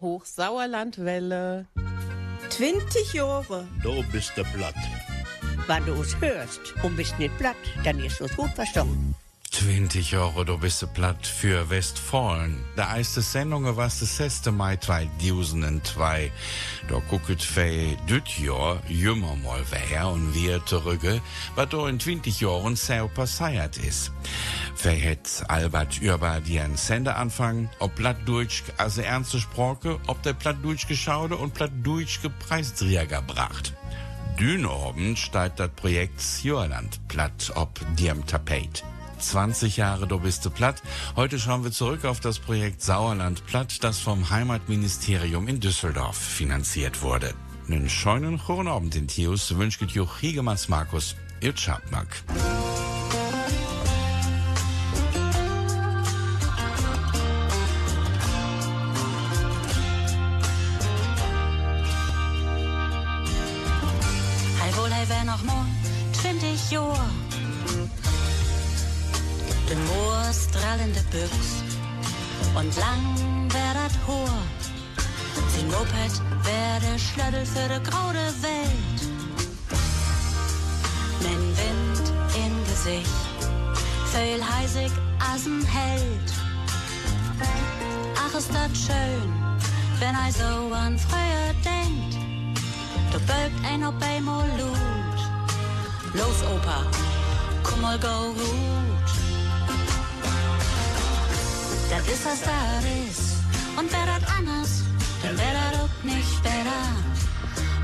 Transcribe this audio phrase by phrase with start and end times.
[0.00, 1.66] Hochsauerlandwelle.
[2.48, 3.68] 20 Jahre.
[3.82, 4.74] Du bist der Blatt.
[5.66, 9.14] Wenn du es hörst und bist nicht platt, dann ist es gut verstanden.
[9.60, 12.64] 20 Jahre, du bist platt für Westfalen.
[12.78, 14.46] Der erste Sendung war das 6.
[14.52, 16.32] Mai 2002.
[16.88, 21.02] Da gucket für düt Jahr jümmer mal wer und wir zurück,
[21.56, 24.12] was da in 20 Jahren so passiert ist.
[24.82, 30.88] Wer hat Albert über den Sender anfangen, ob Plattdeutsch also ernste Sprache, ob der Plattdeutsch
[30.88, 33.74] geschaute und Plattdeutsch Preisträger bracht.
[34.38, 38.82] Dünabend steigt das Projekt Sjörland platt ob diem Tapet.
[39.20, 40.82] 20 Jahre Du bist du platt.
[41.16, 47.02] Heute schauen wir zurück auf das Projekt Sauerland platt, das vom Heimatministerium in Düsseldorf finanziert
[47.02, 47.34] wurde.
[47.68, 52.24] Einen schönen guten Abend in Tius wünscht Joch Higemanns Markus, ihr Schabmack.
[71.10, 71.64] Büchs
[72.54, 74.38] und lang wär dat Hohr.
[75.48, 79.00] Sie Moped wär der Schlöddel für de graude Welt.
[81.22, 83.30] Nen Wind in Gesicht,
[84.12, 84.92] fehl heisig
[85.32, 86.32] asen Held.
[88.16, 89.32] Ach, ist dat schön,
[89.98, 92.14] wenn ei so an früher denkt.
[93.12, 94.48] Du bögt ein ob einmal.
[96.14, 96.84] Los, Opa,
[97.64, 99.19] komm mal go gut.
[101.90, 103.34] Das ist was das ist.
[103.76, 104.82] Und wer das anders,
[105.22, 106.82] dann wär das auch nicht besser.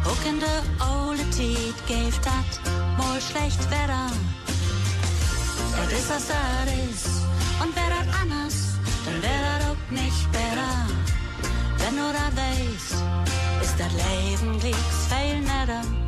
[0.05, 2.51] Auch in der ole Tiet gäft dat
[2.97, 4.07] mal schlecht Wetter.
[5.77, 7.07] Das ist was das ist.
[7.61, 8.57] Und wer das anders,
[9.05, 10.73] dann wär das auch nicht besser.
[11.79, 13.03] Wenn du das weißt,
[13.63, 16.06] ist das Leben glicks viel netter.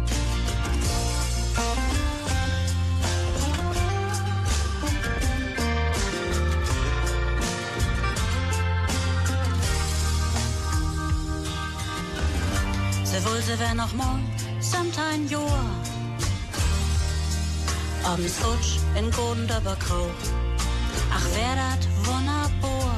[13.25, 14.21] Wohl, sie wär noch mal
[14.61, 15.65] sometime Jahr.
[18.05, 20.11] Abends Rutsch in Godendaber Kroh.
[21.12, 22.97] Ach, wär dat wunderbar.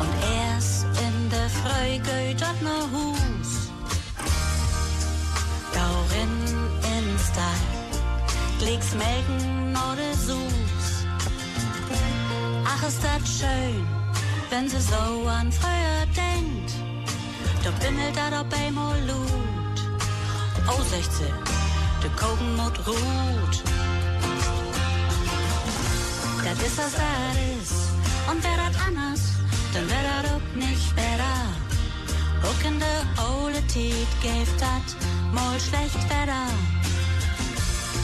[0.00, 3.70] Und erst in der Früh geht dat ne Hus.
[5.72, 6.34] Daurin
[6.94, 7.76] in Style.
[8.58, 11.06] Glicks melken oder Sus.
[12.66, 13.86] Ach, ist dat schön,
[14.50, 16.95] wenn sie so an früher denkt.
[17.66, 19.78] Da bimmelt dat ob einmal Lut.
[20.68, 21.26] Oh, 16,
[22.00, 23.56] de Kogen mut ruht.
[26.44, 27.74] Das ist was das ist.
[28.30, 29.20] Und wer dat anders,
[29.74, 31.38] dann wär dat auch nicht besser.
[32.46, 33.02] Auch in der
[33.34, 34.88] ole Tiet gäft dat
[35.34, 36.46] mal schlecht Wetter.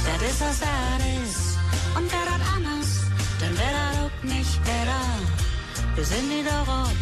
[0.07, 1.59] Das ist was das ist.
[1.97, 2.91] Und wer dat anders,
[3.39, 5.07] dann wär dat auch nicht besser.
[5.95, 6.99] Wir sind wieder rot,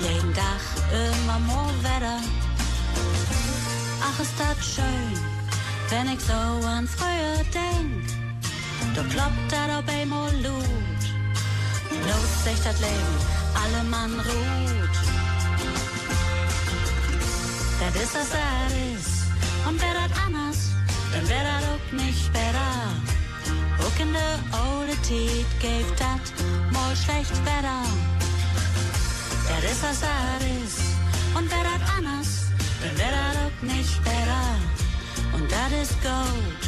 [0.00, 2.20] jeden Tag immer more Wetter.
[4.02, 5.12] Ach, ist das schön,
[5.90, 8.04] wenn ich so an früher denk.
[8.94, 11.00] Da kloppt dat ob einmal Lut.
[12.08, 13.16] Los sich das Leben,
[13.62, 14.96] alle Mann ruht.
[17.80, 19.20] Das ist was das ist.
[19.68, 20.70] Und wer das anders,
[21.12, 22.72] dann wär das auch nicht besser.
[23.78, 24.38] Auch in der
[24.72, 28.19] ole Tiet gäft dat mal schlecht Wetter.
[29.62, 30.80] Das ist.
[31.34, 32.46] Und wer das anders,
[32.80, 34.56] dann wär das auch nicht besser.
[35.32, 36.60] Und das ist gut,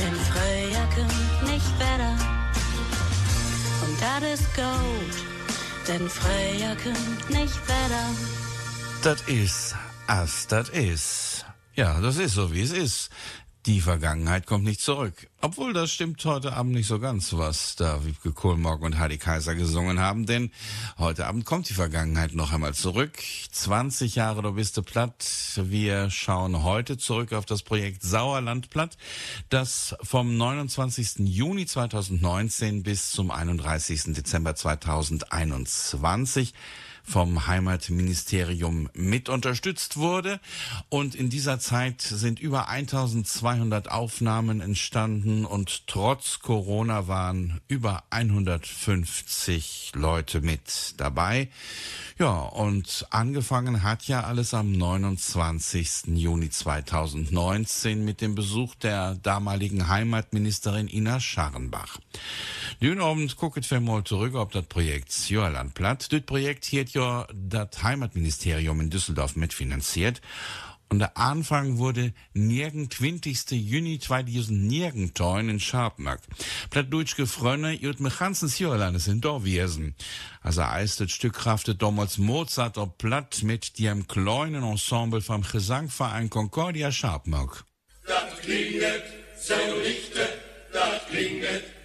[0.00, 2.16] denn früher kommt nicht Wetter.
[3.82, 5.14] Und das ist gut,
[5.86, 8.06] denn früher kommt nicht Wetter.
[9.02, 9.74] Das ist,
[10.06, 11.46] as das ist.
[11.74, 13.10] Ja, das ist so, wie es ist.
[13.66, 15.26] Die Vergangenheit kommt nicht zurück.
[15.40, 19.54] Obwohl das stimmt heute Abend nicht so ganz, was da Wiebke Kohlmorg und Heidi Kaiser
[19.54, 20.50] gesungen haben, denn
[20.98, 23.12] heute Abend kommt die Vergangenheit noch einmal zurück.
[23.52, 25.24] 20 Jahre, du bist du platt.
[25.56, 28.98] Wir schauen heute zurück auf das Projekt Sauerland platt,
[29.48, 31.20] das vom 29.
[31.20, 34.12] Juni 2019 bis zum 31.
[34.12, 36.52] Dezember 2021
[37.04, 40.40] vom Heimatministerium mit unterstützt wurde.
[40.88, 49.92] Und in dieser Zeit sind über 1200 Aufnahmen entstanden und trotz Corona waren über 150
[49.94, 51.48] Leute mit dabei.
[52.18, 56.06] Ja, und angefangen hat ja alles am 29.
[56.14, 61.98] Juni 2019 mit dem Besuch der damaligen Heimatministerin Ina Scharrenbach.
[63.36, 66.12] Gucket wir mal zurück auf das Projekt Sjörland platt.
[66.12, 70.20] Das Projekt hat ja das Heimatministerium in Düsseldorf mitfinanziert.
[70.90, 73.50] Und der Anfang wurde nirgend 20.
[73.52, 76.20] Juni 2009 in Scharpnack.
[76.70, 79.96] Plattdeutsch gefreunde, jut mit ganzen Sjörlandes in Dorwiesen.
[80.40, 86.30] Also eist das Stück kraftet damals Mozart auf Platt mit dem kleinen Ensemble vom Gesangverein
[86.30, 87.64] Concordia Scharpnack.
[88.06, 89.02] Das klinget
[89.40, 90.28] so lichte,
[90.72, 91.73] das klinget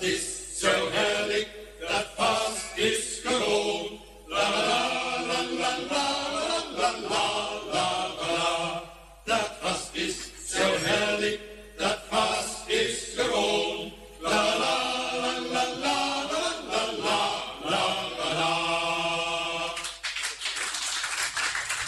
[0.00, 0.27] This.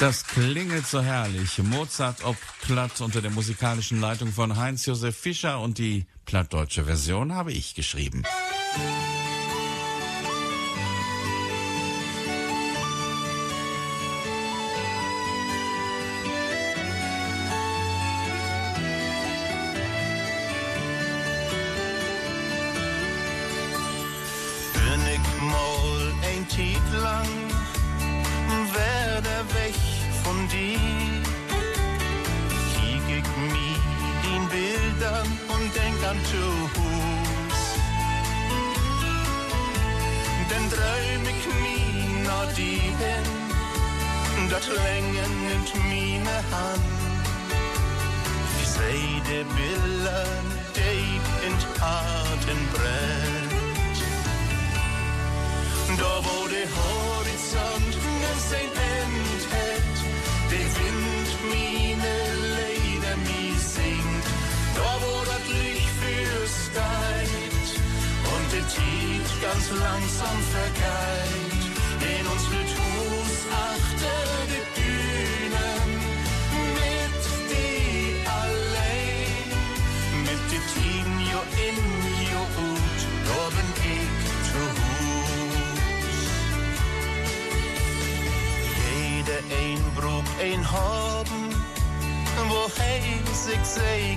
[0.01, 1.59] Das klingelt so herrlich.
[1.59, 7.53] Mozart ob Platt unter der musikalischen Leitung von Heinz-Josef Fischer und die plattdeutsche Version habe
[7.53, 8.23] ich geschrieben.
[8.23, 9.30] Bin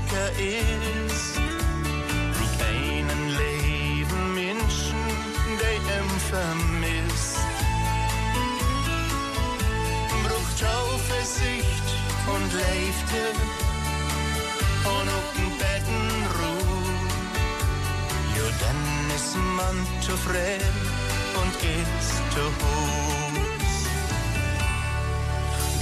[0.03, 0.29] sicher
[1.07, 1.35] ist.
[2.33, 5.01] Brug einen Leben Menschen,
[5.59, 7.37] der ihm vermisst.
[10.23, 11.87] Brug Tauversicht
[12.27, 13.21] und Leifte
[14.85, 16.05] und auf den Betten
[16.37, 16.83] Ruhe.
[18.37, 20.77] Jo, dann ist man zufrieden
[21.41, 22.01] und geht
[22.33, 22.83] zu Hus.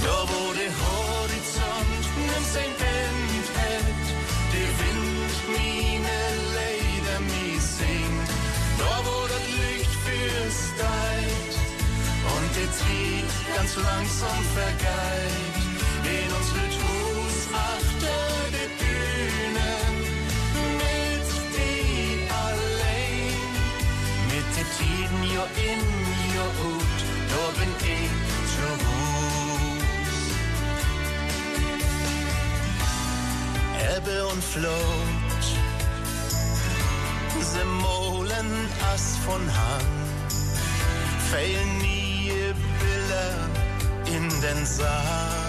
[0.04, 3.31] Da wo der Horizont nimmt sein End hat, der
[5.46, 6.16] Meine
[6.56, 8.30] Leder mi singt.
[8.78, 11.54] Da wo das Licht fürsteit
[12.34, 15.56] und der Trieb ganz langsam vergeht.
[16.04, 18.22] In uns wird Hus achter
[18.54, 19.94] die Dünen
[20.82, 23.46] mit die allein.
[24.32, 25.82] Mit der Tiden jo in
[26.34, 26.98] jo ut,
[27.30, 28.14] da bin ich
[28.52, 29.22] zu Hus.
[33.96, 35.21] Ebbe und Flut,
[37.52, 40.32] diese Molen as von hand.
[41.30, 42.32] Feil nie
[42.80, 45.42] Bille in den Sand.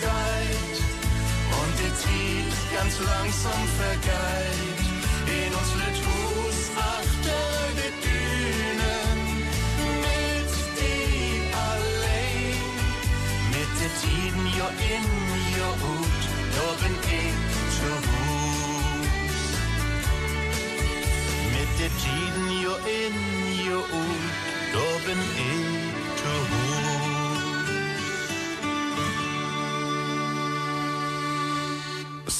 [0.00, 0.76] Zeit
[1.58, 4.80] und die Zeit ganz langsam vergeilt,
[5.26, 7.23] In uns unsere Fuß acht
[21.84, 23.16] der Tiden jo in
[23.66, 23.82] jo
[25.06, 25.76] bin ich
[26.20, 26.84] zu Hus.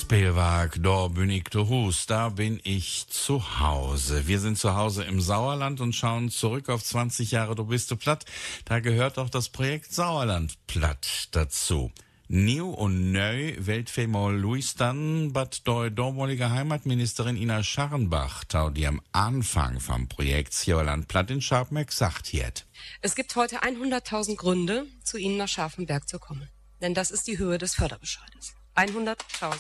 [0.01, 4.27] Spielwerk, da bin ich zu Hus, da bin ich zu Hause.
[4.27, 7.97] Wir sind zu Hause im Sauerland und schauen zurück auf 20 Jahre Du bist du
[7.97, 8.25] platt.
[8.65, 11.93] Da gehört auch das Projekt Sauerland platt dazu.
[12.29, 19.03] New und neu Weltfemal Luis dann, bat die damalige Heimatministerin Ina Scharrenbach, tau die am
[19.13, 22.65] Anfang vom Projekt Sauerland platt in Scharpenberg gesagt hat.
[23.03, 26.49] Es gibt heute 100.000 Gründe, zu Ihnen nach Scharfenberg zu kommen.
[26.81, 28.55] Denn das ist die Höhe des Förderbescheides.
[28.75, 29.55] 100.000.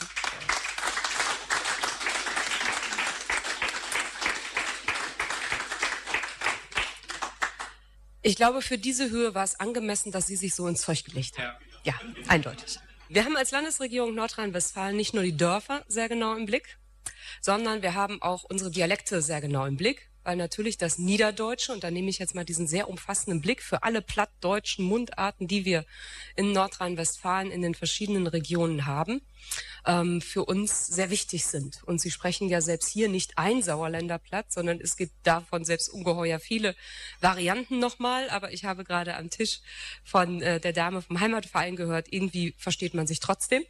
[8.23, 11.37] Ich glaube, für diese Höhe war es angemessen, dass Sie sich so ins Zeug gelegt
[11.37, 11.45] haben.
[11.45, 11.74] Ja,
[12.29, 12.79] eindeutig.
[13.09, 16.79] Wir haben als Landesregierung Nordrhein-Westfalen nicht nur die Dörfer sehr genau im Blick,
[17.41, 21.85] sondern wir haben auch unsere Dialekte sehr genau im Blick weil natürlich das Niederdeutsche, und
[21.85, 25.85] da nehme ich jetzt mal diesen sehr umfassenden Blick für alle plattdeutschen Mundarten, die wir
[26.35, 29.21] in Nordrhein-Westfalen in den verschiedenen Regionen haben,
[29.87, 31.83] ähm, für uns sehr wichtig sind.
[31.85, 35.89] Und Sie sprechen ja selbst hier nicht ein Sauerländer Platt, sondern es gibt davon selbst
[35.89, 36.75] ungeheuer viele
[37.21, 38.31] Varianten nochmal.
[38.31, 39.61] Aber ich habe gerade am Tisch
[40.03, 43.63] von äh, der Dame vom Heimatverein gehört, irgendwie versteht man sich trotzdem.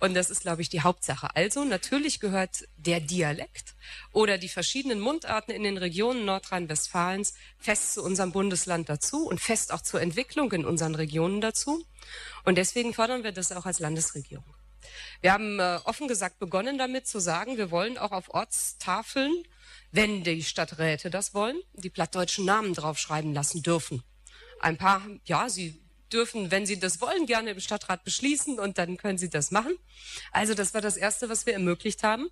[0.00, 1.34] Und das ist, glaube ich, die Hauptsache.
[1.34, 3.74] Also natürlich gehört der Dialekt
[4.12, 9.72] oder die verschiedenen Mundarten in den Regionen Nordrhein-Westfalens fest zu unserem Bundesland dazu und fest
[9.72, 11.84] auch zur Entwicklung in unseren Regionen dazu.
[12.44, 14.54] Und deswegen fordern wir das auch als Landesregierung.
[15.20, 19.32] Wir haben äh, offen gesagt begonnen damit zu sagen, wir wollen auch auf Ortstafeln,
[19.90, 24.02] wenn die Stadträte das wollen, die plattdeutschen Namen draufschreiben lassen dürfen.
[24.60, 28.96] Ein paar, ja, sie dürfen, wenn Sie das wollen, gerne im Stadtrat beschließen und dann
[28.96, 29.76] können Sie das machen.
[30.32, 32.28] Also das war das Erste, was wir ermöglicht haben.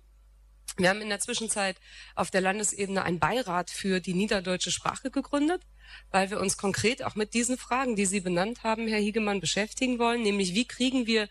[0.77, 1.77] Wir haben in der Zwischenzeit
[2.15, 5.61] auf der Landesebene einen Beirat für die niederdeutsche Sprache gegründet,
[6.11, 9.99] weil wir uns konkret auch mit diesen Fragen, die Sie benannt haben, Herr Hiegemann, beschäftigen
[9.99, 11.29] wollen, nämlich wie kriegen wir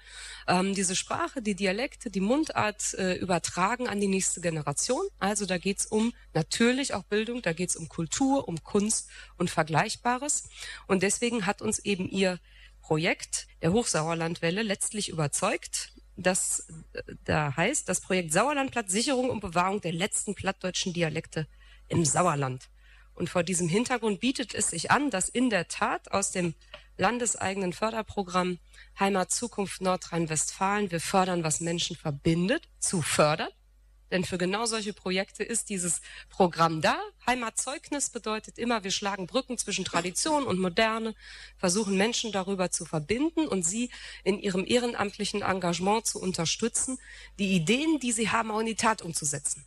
[0.48, 5.04] ähm, diese Sprache, die Dialekte, die Mundart äh, übertragen an die nächste Generation.
[5.18, 10.48] Also da geht's um natürlich auch Bildung, da geht's um Kultur, um Kunst und Vergleichbares.
[10.86, 12.38] Und deswegen hat uns eben Ihr
[12.80, 19.80] Projekt der Hochsauerlandwelle letztlich überzeugt das äh, da heißt, das Projekt Sauerlandplatt Sicherung und Bewahrung
[19.80, 21.46] der letzten plattdeutschen Dialekte
[21.88, 22.68] im Sauerland.
[23.14, 26.54] Und vor diesem Hintergrund bietet es sich an, dass in der Tat aus dem
[26.96, 28.58] landeseigenen Förderprogramm
[28.98, 33.50] Heimat Zukunft Nordrhein-Westfalen wir fördern, was Menschen verbindet, zu fördern
[34.12, 37.00] denn für genau solche Projekte ist dieses Programm da.
[37.26, 41.14] Heimatzeugnis bedeutet immer, wir schlagen Brücken zwischen Tradition und Moderne,
[41.56, 43.90] versuchen Menschen darüber zu verbinden und sie
[44.22, 46.98] in ihrem ehrenamtlichen Engagement zu unterstützen,
[47.38, 49.64] die Ideen, die sie haben, auch in die Tat umzusetzen.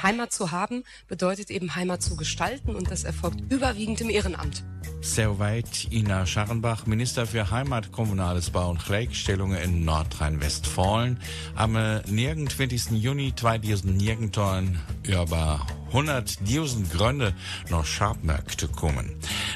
[0.00, 4.64] Heimat zu haben bedeutet eben Heimat zu gestalten und das erfolgt überwiegend im Ehrenamt.
[5.00, 11.18] Soweit Ina Scharrenbach, Minister für Heimat, Kommunales Bau und Gleichstellung in Nordrhein-Westfalen.
[11.56, 12.92] Am 29.
[12.92, 17.34] Juni 2019 über 100.000 Gründe
[17.70, 19.10] nach Scharpmärkte kommen.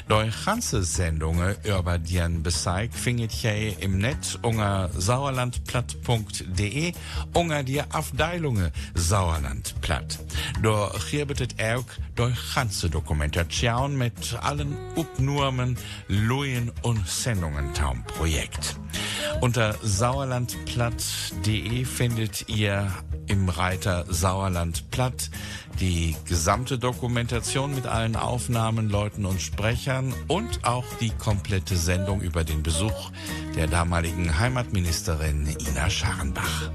[0.09, 6.93] Die ganze Sendung über den Bezeig findet ihr im Netz unter sauerlandplatt.de
[7.33, 10.19] unter die Abteilung Sauerlandplatt.
[10.61, 11.83] Da gibt es auch
[12.17, 15.77] die ganze Dokumentation mit allen Upnurmen,
[16.07, 18.77] Luien und Sendungen taum Projekt.
[19.41, 22.91] Unter sauerlandplatt.de findet ihr
[23.27, 25.29] im Reiter Sauerland Platt
[25.79, 32.43] die gesamte Dokumentation mit allen Aufnahmen, Leuten und Sprechern und auch die komplette Sendung über
[32.43, 33.11] den Besuch
[33.55, 36.71] der damaligen Heimatministerin Ina Scharrenbach.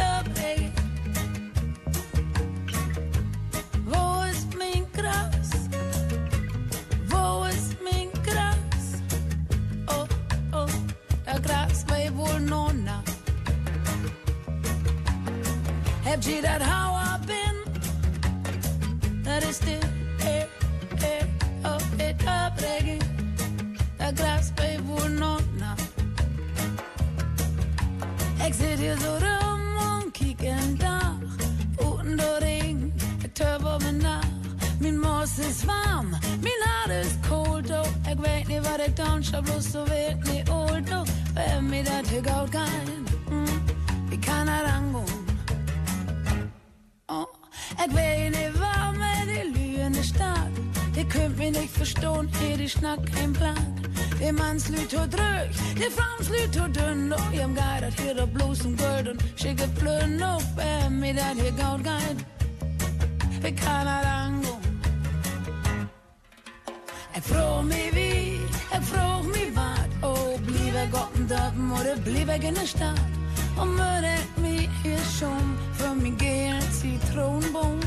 [0.00, 0.39] Heb
[16.24, 17.56] je dat how been?
[19.22, 19.78] Dat is de
[20.18, 21.26] eh, eh,
[21.62, 22.98] oh, het opbrengen.
[23.96, 25.74] Dat gras bij woonona.
[28.46, 31.18] Ik zit hier zo rum en kijk en dag.
[31.76, 34.28] Uten de ring, ik turbo me nach.
[34.78, 36.08] Mijn mos is warm,
[36.40, 37.70] mijn hart is koud.
[37.70, 38.10] Oh.
[38.10, 40.90] Ik weet niet wat ik dan zou bloos zo weet niet old.
[40.90, 41.02] Oh.
[41.34, 42.79] Bij mij dat ik out kan.
[51.12, 53.74] Kunt mich nicht verstehen, hier die Schnack kein Plan.
[54.20, 57.12] Die Mannslüt so drüch, die Frauenslüt so dünn.
[57.12, 60.22] Oh, ich hab geidert hier da bloß um Gold und schicke Plön.
[60.22, 62.18] Oh, wer mir dat hier gaut geid.
[63.42, 64.60] Wie kann er angehen?
[67.16, 68.40] Ik vroeg me wie,
[68.76, 69.90] ik vroeg me wat.
[70.02, 73.00] Oh, blieb op een dorp oder blieb ik in de stad?
[73.56, 77.79] Und würde mich hier schon für mich gehen Zitronenboom.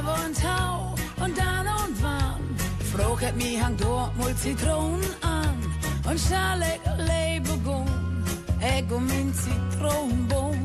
[0.00, 2.56] Und Tau und dann und wann,
[2.92, 5.56] frog het mich hang dort mal Zitronen an.
[6.08, 8.24] Und schnell ich lebe gun,
[8.60, 10.58] ich um min Zitronenboom.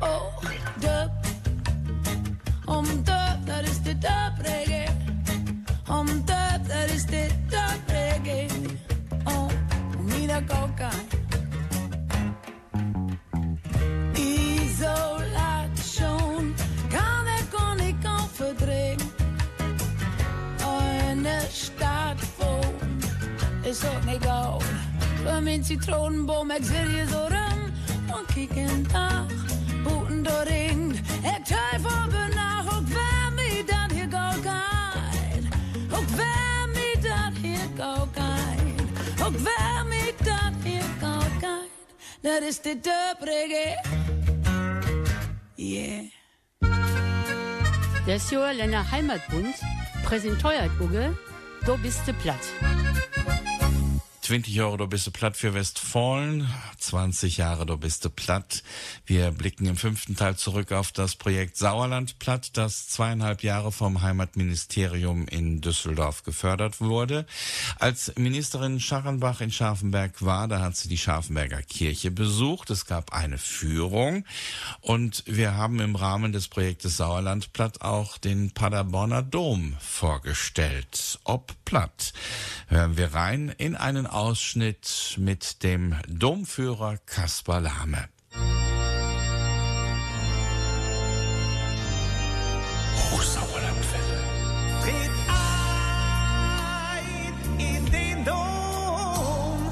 [0.00, 0.30] Oh,
[0.80, 1.10] dub,
[2.66, 4.88] om dub, dat is de dub reggae.
[5.88, 8.48] Om dub, dat is de dub reggae.
[9.24, 9.48] Oh,
[10.06, 11.07] mira coca.
[23.68, 24.62] Ook niet goud.
[25.24, 27.72] Voor mijn citronenboom, ik zit hier zo rum.
[28.06, 29.26] En kijk een dag,
[29.82, 30.90] boeten doorheen.
[31.22, 35.42] Ik twijfel benach, ook waar mij dat hier goud gaat.
[35.92, 39.26] Ook waar mij dat hier goud gaat.
[39.26, 41.68] Ook waar mij dat hier goud gaat.
[42.20, 43.84] Dat is de dub reggae.
[45.54, 46.04] Yeah.
[48.06, 49.56] Das Länder Heimatbund
[50.02, 51.12] präsentiert Uge,
[51.64, 52.52] du bist platt.
[54.28, 56.46] 20 Euro, du bist platt für Westfalen,
[56.78, 58.62] 20 Jahre, du bist platt.
[59.06, 64.02] Wir blicken im fünften Teil zurück auf das Projekt Sauerland platt, das zweieinhalb Jahre vom
[64.02, 67.24] Heimatministerium in Düsseldorf gefördert wurde.
[67.78, 72.68] Als Ministerin Scharrenbach in Scharfenberg war, da hat sie die Scharfenberger Kirche besucht.
[72.68, 74.26] Es gab eine Führung
[74.82, 81.18] und wir haben im Rahmen des Projektes Sauerland platt auch den Paderborner Dom vorgestellt.
[81.24, 82.12] Ob platt.
[82.68, 88.08] Hören wir rein in einen Ausschnitt mit dem Domführer Kaspar Lahme.
[93.12, 94.24] Hochsauerlandwelle.
[94.82, 97.04] Tritt ein
[97.60, 99.70] in den Dom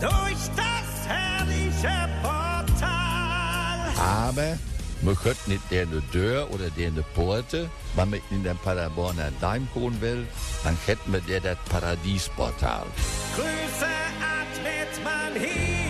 [0.00, 3.90] durch das herrliche Portal.
[3.98, 4.56] Aber
[5.04, 9.30] man könnte nicht der eine Tür oder der eine Porte, wenn man in den Paderborner
[9.40, 10.26] Daim kommen will,
[10.62, 12.86] dann hätten wir der das Paradiesportal.
[13.36, 13.86] Grüße
[14.20, 15.84] atmet man hier.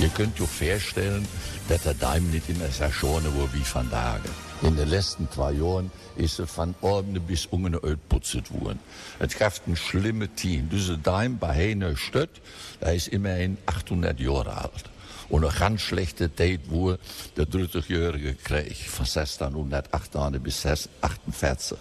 [0.00, 1.28] Ihr könnt euch vorstellen,
[1.68, 4.28] dass der Daim nicht immer so schön war wie von Tage.
[4.62, 8.78] In den letzten zwei Jahren ist er von oben bis unten outputzt worden.
[9.18, 10.68] Es gab ein schlimmes Team.
[10.70, 12.40] Diese Daim bei Heine Stött,
[12.80, 14.84] da ist immerhin 800 Jahre alt.
[15.28, 16.98] Und eine ganz schlechte Zeit war
[17.36, 21.78] der 30-jährige Krieg von 1608 bis 1648.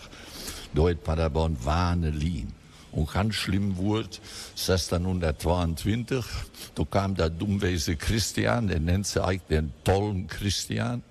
[0.74, 2.54] Da in Paderborn war eine Lien.
[2.92, 4.10] Und ganz schlimm wurde
[4.52, 6.26] 1622,
[6.76, 11.02] da kam der dummweise Christian, der nennt sich eigentlich den tollen Christian,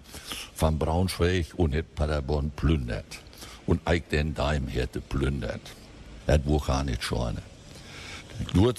[0.54, 3.18] von Braunschweig und hat Paderborn plündert.
[3.66, 5.60] Und eigentlich den Daim hätte plündert.
[6.26, 7.02] Das war gar nicht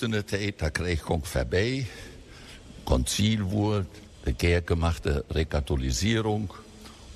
[0.03, 1.85] in der Zeit, der Krieg kommt vorbei,
[2.85, 3.85] Konzil wurde,
[4.23, 6.53] begehr gemachte Rekatholisierung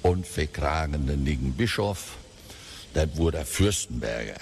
[0.02, 2.18] und verkragende Nigen Bischof,
[2.94, 4.40] das wurde der Fürstenberger.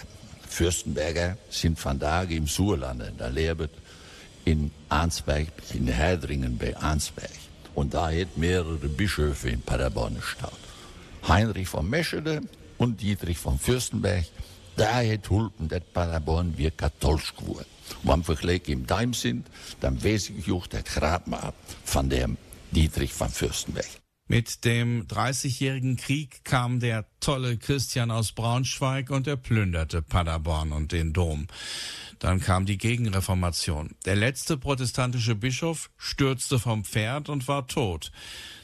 [0.47, 3.69] Fürstenberger sind von da im Surlande, da lebt
[4.45, 7.31] in Arnsberg, in Herdringen bei Arnsberg.
[7.75, 10.53] Und da hat mehrere Bischöfe in Paderborn gestaut.
[11.27, 12.41] Heinrich von Meschede
[12.77, 14.25] und Dietrich von Fürstenberg,
[14.75, 17.65] da hat Hulpen, das Paderborn wir katholisch geworden.
[18.03, 19.47] Und wenn wir gleich im Daim sind,
[19.79, 21.53] dann weiß ich auch das Grabmal
[21.85, 22.37] von dem
[22.71, 24.02] Dietrich von Fürstenberg.
[24.27, 30.93] Mit dem Dreißigjährigen Krieg kam der tolle Christian aus Braunschweig und er plünderte Paderborn und
[30.93, 31.47] den Dom.
[32.19, 33.95] Dann kam die Gegenreformation.
[34.05, 38.13] Der letzte protestantische Bischof stürzte vom Pferd und war tot.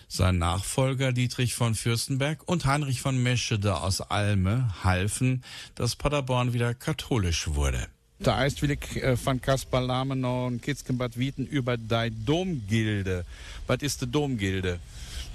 [0.07, 5.43] Sein Nachfolger Dietrich von Fürstenberg und Heinrich von Meschede aus Alme halfen,
[5.75, 7.87] dass Paderborn wieder katholisch wurde.
[8.19, 13.25] Will ich äh, von Kaspar noch ein Kitzkenbad Wieten über die Domgilde.
[13.67, 14.79] Was ist die Domgilde?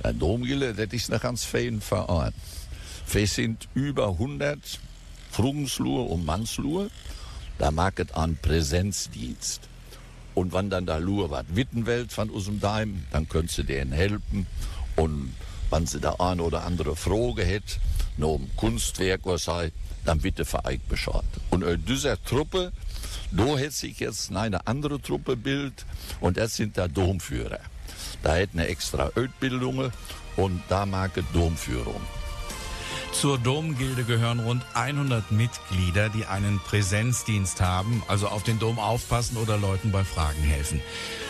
[0.02, 2.32] Der Domgilde, das ist ein ganz fein Verein.
[3.10, 4.58] Wir sind über 100
[5.30, 6.90] Frumensluhe und Mannsluhe.
[7.58, 9.68] Da mag es an Präsenzdienst.
[10.34, 14.46] Und wenn dann da Lur was Wittenwelt von unserem Daim, dann könnt sie denen helfen.
[14.96, 15.32] Und
[15.70, 17.78] wenn sie da eine oder andere Frage hat,
[18.16, 19.72] noch um Kunstwerk oder sei,
[20.04, 21.24] dann bitte euch Bescheid.
[21.50, 22.72] Und in dieser Truppe,
[23.30, 25.84] da hat sich jetzt eine andere Truppe bildet
[26.20, 27.60] und das sind der Domführer.
[28.24, 29.92] Da hat eine extra Ausbildung
[30.36, 32.00] und da mag es Domführung.
[33.12, 39.36] Zur Domgilde gehören rund 100 Mitglieder, die einen Präsenzdienst haben, also auf den Dom aufpassen
[39.36, 40.80] oder Leuten bei Fragen helfen.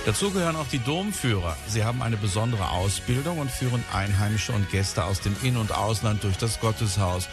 [0.07, 1.57] Dazu gehören auch die Domführer.
[1.68, 6.24] Sie haben eine besondere Ausbildung und führen Einheimische und Gäste aus dem In- und Ausland
[6.24, 7.28] durch das Gotteshaus.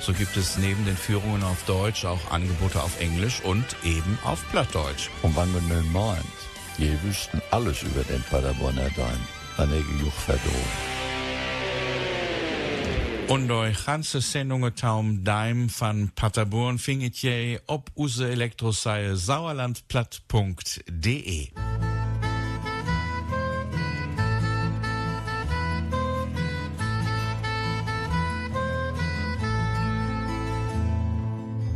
[0.00, 4.44] So gibt es neben den Führungen auf Deutsch auch Angebote auf Englisch und eben auf
[4.50, 5.08] Plattdeutsch.
[5.22, 6.24] Und man nun meint,
[6.78, 9.20] je wüssten alles über den Paderborner Daim,
[9.56, 10.94] dann hätte ich auch verdrohen.
[13.28, 21.48] Und euch ganze Sendungen taum Daim van Paderborn findet je op use Elektroseite sauerlandplatt.de.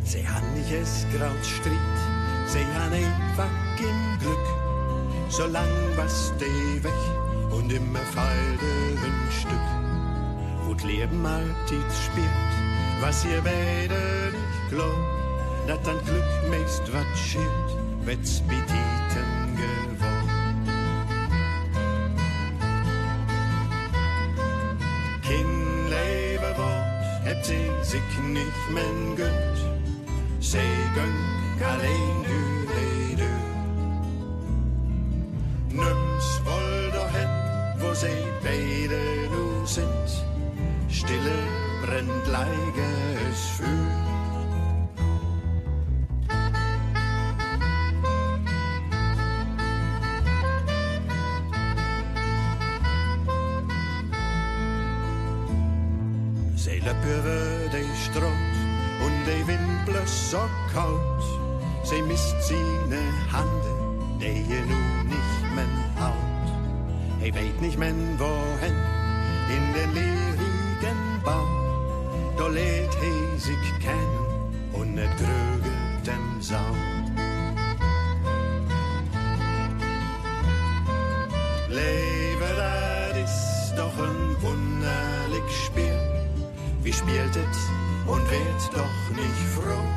[0.05, 1.73] Sie han nicht es graut Stritt,
[2.47, 4.68] sie han einfach im Glück.
[5.31, 6.93] Solang was de weg
[7.51, 8.73] und immer feilde
[9.05, 9.69] ein Stück.
[10.67, 12.53] Wo't Leben alltid spielt,
[13.01, 17.71] was ihr beide nicht glaubt, dat dann Glück meist wat schilt,
[18.05, 20.31] wet's betiten geworden.
[25.23, 29.59] Kein Leberwort hätt sie sich nicht men gönnt,
[30.41, 30.59] sie
[30.95, 32.39] gönnt allein du
[38.01, 40.09] sie beide nu sind,
[40.89, 41.39] stille
[41.83, 43.67] brennt leiges Fühl.
[56.57, 58.63] Sie löpen über die Straße
[59.05, 61.25] und Wind bloß so kalt.
[61.83, 63.73] Sie misst seine Hände,
[64.21, 65.88] die je nun nicht mehr.
[67.29, 68.75] Er weet nicht mehr wohin,
[69.55, 71.47] in den leerigen Bau.
[72.39, 76.57] Da lädt er sich kennen und nicht grögelt dem Sau.
[81.69, 82.57] Leben,
[83.13, 86.01] das ist doch ein wunderlich Spiel.
[86.83, 87.59] Wie spielt es
[88.07, 89.89] und wird doch nicht froh.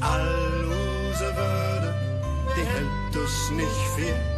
[0.00, 1.94] All unsere Würde,
[2.56, 4.33] die hält uns nicht viel.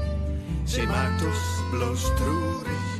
[0.66, 2.95] Sie macht uns bloß traurig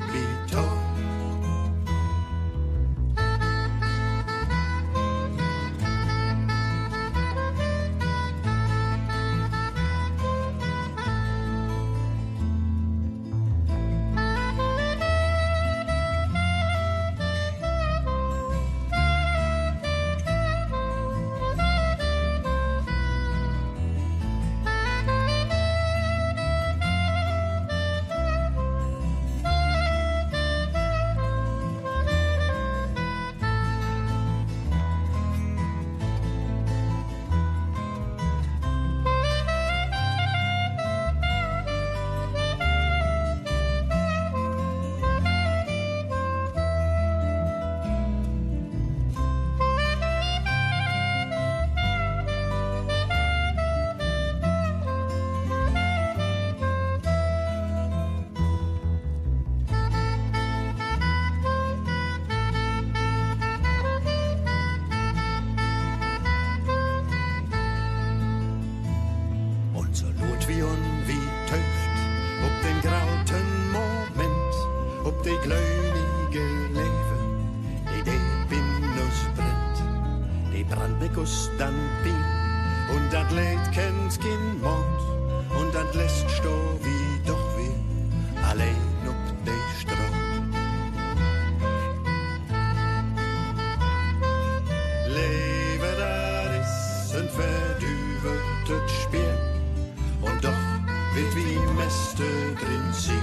[101.17, 102.25] wird wie Meste
[102.61, 103.23] drin sie.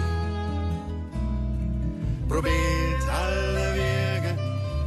[2.27, 4.37] Probiert alle Wege,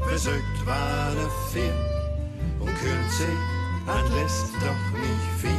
[0.09, 1.73] versucht wahre viel.
[2.59, 3.39] Und kühlt sich,
[3.87, 5.51] an lässt doch nicht viel.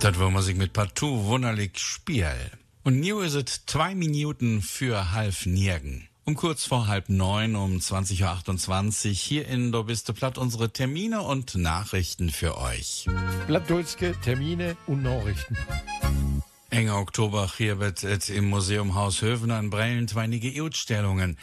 [0.00, 2.59] Das wollen wir sich mit Partout wunderlich spielen.
[2.82, 6.08] Und nu ist es zwei Minuten für halb nirgen.
[6.24, 10.72] Um kurz vor halb neun, um 20.28 Uhr, hier in Do bist du platt unsere
[10.72, 13.06] Termine und Nachrichten für euch.
[13.46, 15.56] Blattdulske, Termine und Nachrichten.
[16.70, 21.36] Enge Oktober hier wird et im Museum Haus Hövener in Brellen zweinige Ausstellungen.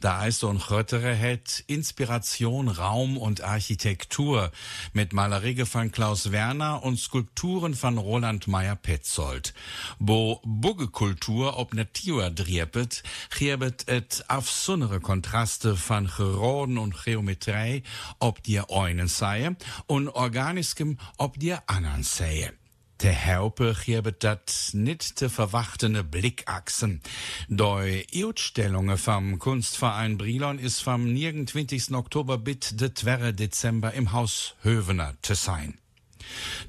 [0.00, 4.52] Da Eis und Röttere het Inspiration, Raum und Architektur
[4.92, 9.54] mit Malerie von Klaus Werner und Skulpturen von Roland Meyer-Petzold.
[9.98, 13.02] Wo Buggekultur ob Natur driepet,
[13.38, 17.84] giebet et afsonnere Kontraste von Geroden und Geometrie
[18.18, 22.52] ob dir einen sei und Organiskem ob dir anderen sei.
[23.04, 27.02] De Haupe gebet dat nicht te verwachtene Blickachsen.
[27.48, 31.92] Doi Ausstellungen vom Kunstverein Brilon ist vom 29.
[31.92, 33.32] Oktober bis de 2.
[33.32, 35.78] Dezember im Haus Hövener zu sein.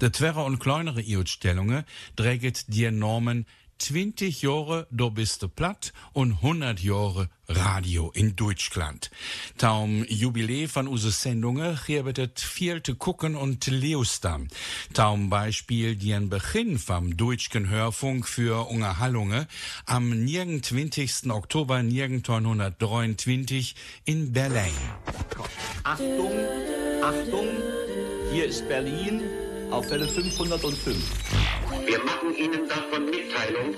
[0.02, 1.86] De Twerre und kleinere Ausstellungen
[2.18, 3.46] träget die Normen
[3.78, 9.12] 20 Jahre do bist du platt und 100 Jahre Radio in Deutschland.
[9.58, 14.48] Taum Jubiläe von use Sendungen gebetet viel zu gucken und leustam.
[14.94, 19.46] Taum Beispiel den Beginn vom deutschen Hörfunk für Unterhaltungen
[19.86, 21.30] am 29.
[21.30, 24.74] Oktober 1923 in Berlin.
[25.84, 26.32] Achtung,
[27.04, 27.48] Achtung,
[28.32, 29.22] hier ist Berlin
[29.72, 30.98] auf Welle 505.
[31.86, 33.76] Wir machen Ihnen davon Mitteilung,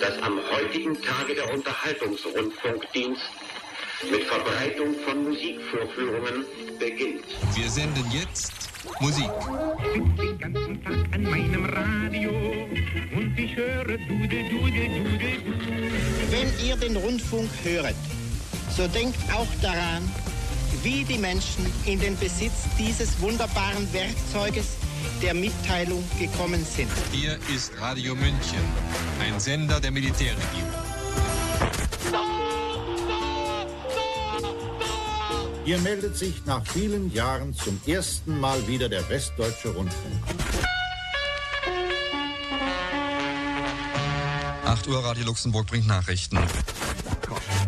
[0.00, 3.22] dass am heutigen Tage der Unterhaltungsrundfunkdienst
[4.10, 6.44] mit Verbreitung von Musikvorführungen
[6.78, 7.24] beginnt.
[7.54, 8.52] Wir senden jetzt
[9.00, 9.30] Musik.
[9.94, 12.30] Den ganzen Tag an meinem Radio
[13.14, 15.38] und ich höre Dude, Dude, Dude.
[16.30, 17.96] Wenn ihr den Rundfunk höret,
[18.76, 20.02] so denkt auch daran,
[20.82, 24.76] wie die Menschen in den Besitz dieses wunderbaren Werkzeuges
[25.22, 26.90] der Mitteilung gekommen sind.
[27.12, 28.60] Hier ist Radio München,
[29.20, 30.72] ein Sender der Militärregierung.
[35.64, 40.14] Hier meldet sich nach vielen Jahren zum ersten Mal wieder der Westdeutsche Rundfunk.
[44.64, 46.38] 8 Uhr Radio Luxemburg bringt Nachrichten.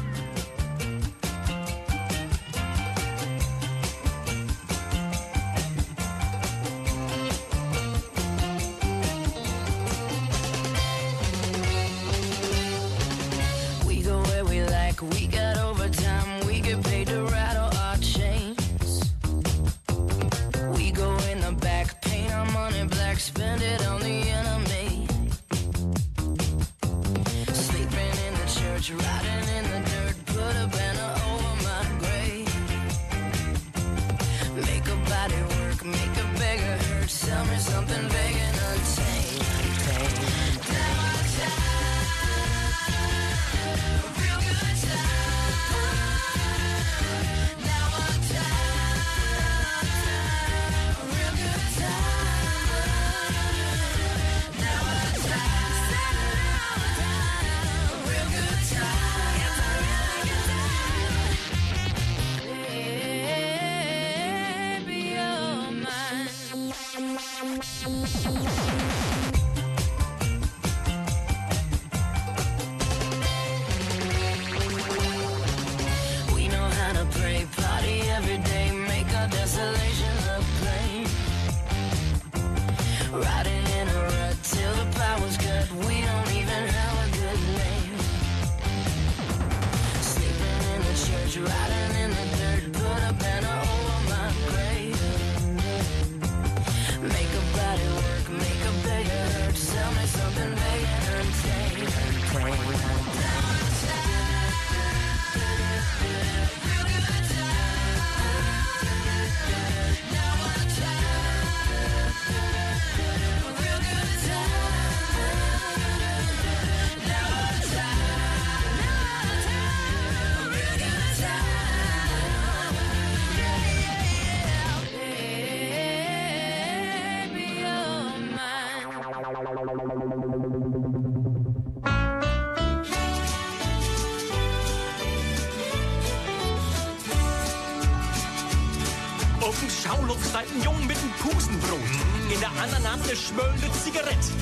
[143.05, 144.33] eine schmöllende Zigarette.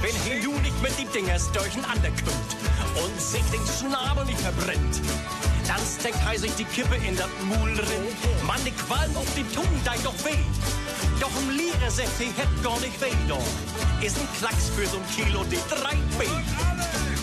[0.00, 2.50] Wenn Hindu nicht mit dem Dingers durcheinander kommt
[3.02, 5.00] und sich den Schnabel nicht verbrennt,
[5.66, 8.06] dann steckt er sich die Kippe in der Mul drin.
[8.46, 10.42] Mann, die Qualm auf die Tungen, deit doch weh.
[11.20, 13.42] Doch im Lehrer sagt, die hätt gar nicht weh, doch.
[14.00, 16.24] Ist ein Klacks für so'n Kilo D3B.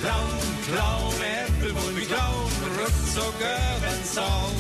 [0.01, 4.53] Clown, Clown, Äpfelbull wie Clown, ruckzuck übern Zaun.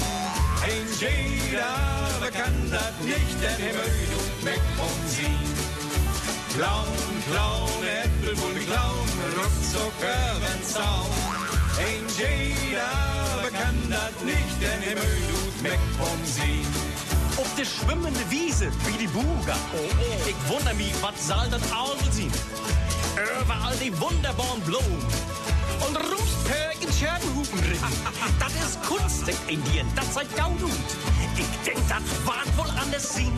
[0.63, 1.75] Ein jeder
[2.19, 5.64] bekannt das nicht, denn Himmel tut weg um sie.
[6.55, 6.87] Clown,
[7.29, 11.11] Clown, Äpfelbull wie Clown, ruckzuck übern Zaun.
[11.77, 14.95] Ein jeder bekannt das nicht, denn
[15.63, 16.65] weg um sie.
[17.35, 19.57] Auf der schwimmende Wiese, wie die Buga.
[20.25, 22.31] Ich wundere mich, was soll das Auge sein?
[23.41, 25.03] Überall die wunderbaren Blumen.
[25.85, 27.79] Und Rumspögen Scherbenhupen drin.
[28.39, 30.71] das ist Kunst in Indien, das seid gaudut.
[31.37, 33.33] Ich denk, das war wohl anders sehen.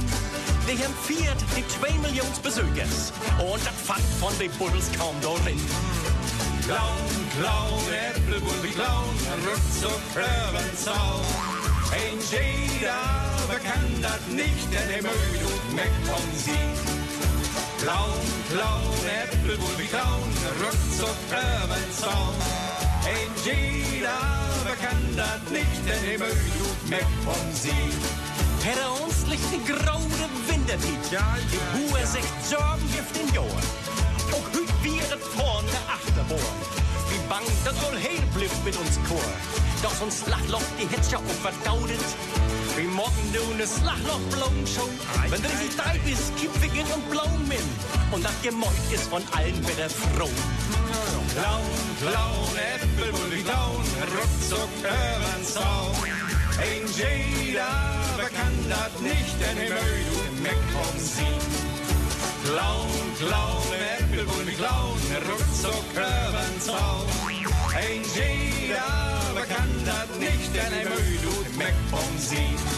[0.67, 3.13] Haben viert die zwei Millionen Besuchers.
[3.39, 5.57] Und das fand von den Buddels kaum darin.
[6.65, 7.07] Clown,
[7.39, 9.15] Clown, Äpfelbull wie Clown,
[9.47, 11.23] ruckzuck übern Zaun.
[11.95, 12.99] Ein jeder
[13.47, 16.67] bekannt das nicht, denn er mögt und meckt von sie.
[17.81, 18.19] Clown,
[18.51, 18.91] Clown,
[19.23, 20.27] Äpfelbull wie Clown,
[20.59, 22.35] ruckzuck übern Zaun.
[23.07, 24.19] Ein jeder
[24.67, 28.36] bekannt das nicht, denn er mögt und meckt von sie.
[28.67, 30.99] Herr uns liegt die graue Wintertiet.
[31.09, 33.63] Ja, Die Buhr sagt Sorgengift in Jahr.
[34.35, 36.57] Auch hüt wir es vorn der Achterbahn.
[37.07, 39.23] Wie bang, das wohl heil blifft mit uns Chor.
[39.81, 42.03] Doch so ein Slachloch, die ja auch verdaudet.
[42.75, 44.91] Wie morgen du ne Slachloch blauen schon.
[45.31, 47.63] Wenn du richtig da bist, kippigen und blauen Min.
[48.11, 50.29] Und das Gemäut ist von allen wieder froh.
[52.01, 56.26] Clown, Äpfelbull wie Clown, ruckzuck übern Zaun.
[56.59, 57.69] Ein jeder
[58.17, 61.37] bekannt das nicht, denn er mögt und meckt von sie.
[62.45, 62.89] Clown,
[63.19, 63.67] Clown,
[63.99, 64.97] Äpfelbull wie Clown,
[65.29, 67.07] ruckzuck übern Zaun.
[67.75, 72.76] Ein jeder bekannt das nicht, denn er meckt von sie.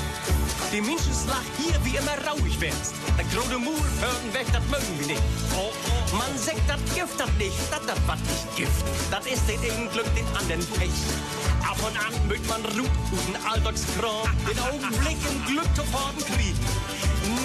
[0.72, 2.94] Die Menschen lacht hier wie immer rauig wärst.
[3.18, 5.22] Der große Mur hören weg, das mögen wir nicht.
[5.58, 6.16] Oh, oh.
[6.16, 8.86] Man sagt, das Gift das nicht, das das was nicht Gift.
[9.10, 10.94] Das ist den einen Glück, den anderen Pech.
[11.66, 16.62] Ab und an mögt man Ruth, guten Alltagskram, den Augenblick im Glück zu Farben kriegen.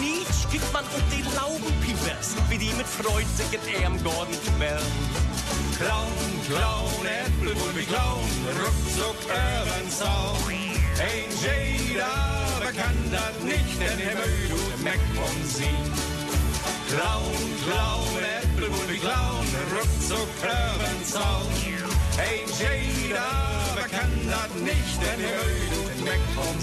[0.04, 4.92] Nietzsche gibt man auf die Laubenpiepers, wie die mit Freud sich in ihrem Garten quälen.
[5.80, 6.12] Clown,
[6.44, 8.28] Clown, Äpfelbull wie Clown,
[8.60, 10.63] ruckzuck übern Zaun.
[11.00, 12.07] Ein jeder
[12.61, 15.76] bekannt das nicht, denn er mögt und meckt von sie.
[16.88, 21.50] Clown, Clown, Äpfelbull wie Clown, ruckzuck übern Zaun.
[22.16, 26.61] Ein jeder bekannt das nicht, denn er mögt und meckt von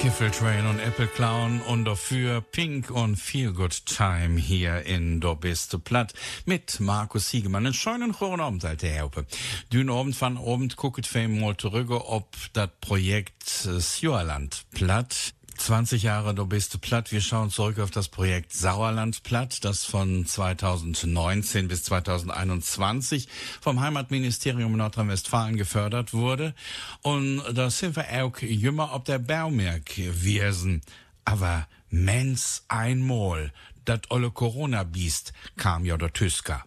[0.00, 5.34] Skiffle Train und Apple Clown und dafür Pink und Feel Good Time hier in Do
[5.34, 6.14] bist platt
[6.46, 7.66] mit Markus Siegemann.
[7.66, 9.26] Einen schönen guten Abend, alte Herpe.
[9.70, 16.02] Dün Abend von Abend guckt wir mal zurück, ob das Projekt äh, Sjörland platt 20
[16.02, 17.12] Jahre Du bist platt.
[17.12, 23.28] Wir schauen zurück auf das Projekt Sauerland platt, das von 2019 bis 2021
[23.60, 26.54] vom Heimatministerium Nordrhein-Westfalen gefördert wurde.
[27.02, 30.80] Und da sind wir auch jümmer ob der Baumerk wirsen.
[31.26, 33.52] Aber mens einmal,
[33.84, 36.64] dat olle Corona-Biest kam ja der Tüsker.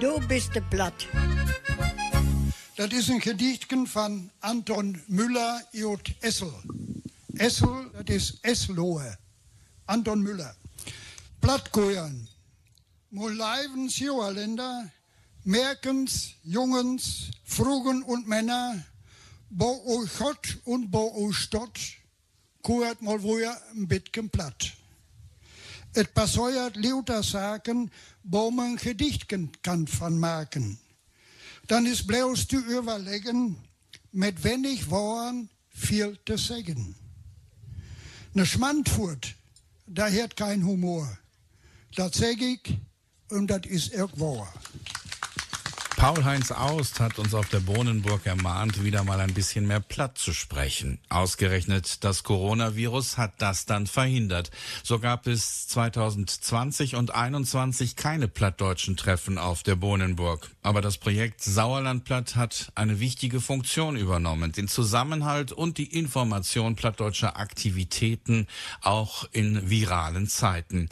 [0.00, 1.06] Du bist platt.
[2.76, 6.00] Das ist ein Gedichtchen von Anton Müller, J.
[6.20, 6.52] Essel.
[7.38, 9.18] Essel, das ist Eslohe.
[9.86, 10.54] Anton Müller.
[11.40, 12.28] Plattkoern.
[13.10, 14.90] Moleivens Joerländer,
[15.44, 18.82] Merkens, Jungens, Frugen und Männer,
[19.50, 21.78] bo o Gott und bo o Stott,
[22.62, 24.72] koert mal woher ein bisschen platt.
[25.94, 27.90] Et passiert lauter Sachen,
[28.22, 30.78] wo man Gedichtchen kann von machen.
[31.66, 33.58] Dann ist bloß zu überlegen,
[34.12, 36.94] mit wenig Worten viel zu sagen.
[38.34, 39.34] Ne Schmandfurt,
[39.86, 41.06] da hört kein Humor.
[41.94, 42.78] Das sag ich
[43.28, 44.46] und das ist irgendwo.
[46.02, 50.32] Paul-Heinz Aust hat uns auf der Bohnenburg ermahnt, wieder mal ein bisschen mehr platt zu
[50.32, 50.98] sprechen.
[51.08, 54.50] Ausgerechnet das Coronavirus hat das dann verhindert.
[54.82, 60.50] So gab es 2020 und 2021 keine plattdeutschen Treffen auf der Bohnenburg.
[60.64, 64.50] Aber das Projekt Sauerlandplatt hat eine wichtige Funktion übernommen.
[64.50, 68.48] Den Zusammenhalt und die Information plattdeutscher Aktivitäten
[68.80, 70.88] auch in viralen Zeiten.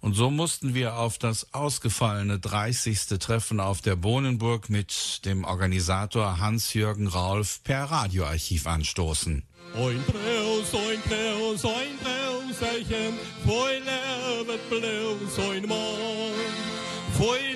[0.00, 3.18] Und so mussten wir auf das ausgefallene 30.
[3.18, 9.44] Treffen auf der Bohnenburg mit dem Organisator Hans-Jürgen Raulf per Radioarchiv anstoßen.
[9.74, 13.80] Ein Braus, ein Braus, ein Brauserchen, voll
[14.46, 16.34] wird bloß ein Mann.
[17.16, 17.50] Voll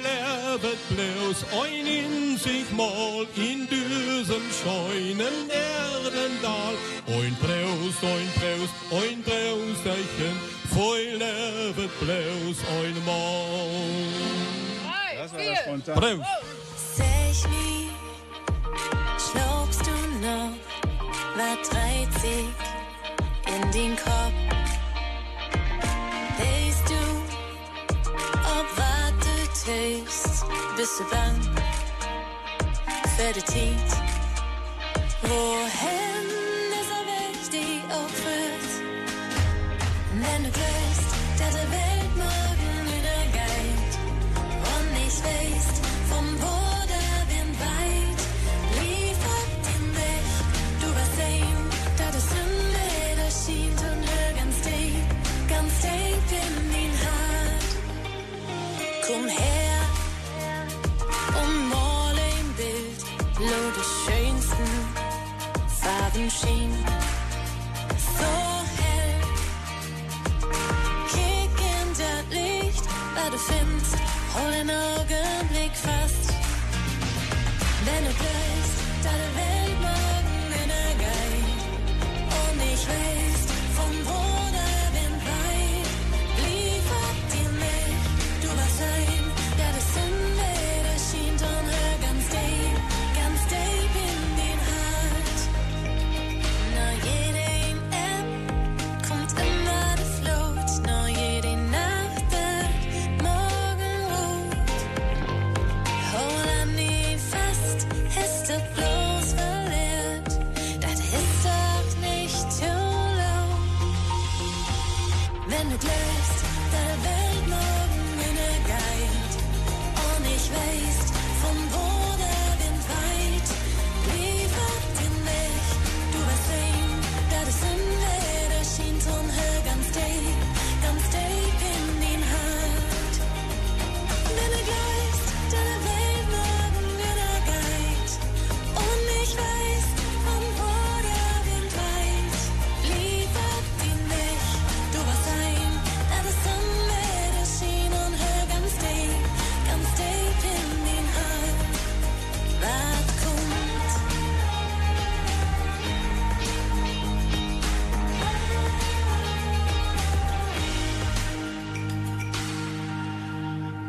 [0.90, 6.74] bloß ein in sich mal in diesem scheinen Erdental.
[7.06, 8.70] Ein Braus, ein Braus,
[9.02, 10.53] ein Brauserchen, voll
[11.76, 14.34] wird bloß ein Mann.
[15.16, 15.94] Das war das spontan.
[15.94, 16.26] Braus.
[16.96, 17.90] Sag mir,
[19.32, 20.52] glaubst du noch,
[21.36, 22.46] was reizt sich
[23.46, 24.32] in den Kopf?
[26.38, 27.00] Weißt du,
[28.58, 28.66] ob
[29.64, 30.44] tust,
[30.76, 31.40] bist du bang
[33.16, 33.90] für die Zeit?
[35.22, 36.13] Wohin
[40.44, 43.92] du die Welt morgen wieder geht
[44.72, 45.76] und nicht weißt,
[46.10, 46.26] vom
[46.92, 48.20] der Wind weit,
[48.78, 50.28] liefert den Weg,
[50.80, 51.60] du wirst sehen,
[51.98, 52.86] dass es Sünde
[53.26, 54.02] erschien und
[54.38, 55.04] ganz tief,
[55.48, 57.70] ganz tief in den Hart.
[59.06, 59.78] Komm her
[61.42, 63.00] und mal ein Bild,
[63.38, 64.68] lo die schönsten
[65.80, 66.73] Farben schien.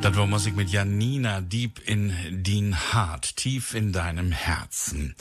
[0.05, 5.15] Das war Musik mit Janina Deep in Dean Hart, tief in deinem Herzen.